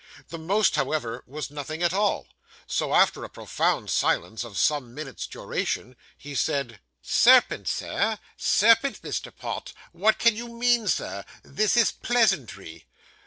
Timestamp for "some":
4.57-4.95